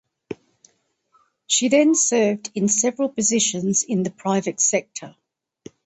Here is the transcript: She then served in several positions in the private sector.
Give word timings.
She 1.45 1.67
then 1.67 1.93
served 1.93 2.49
in 2.55 2.69
several 2.69 3.07
positions 3.07 3.83
in 3.83 4.01
the 4.01 4.09
private 4.09 4.59
sector. 4.59 5.15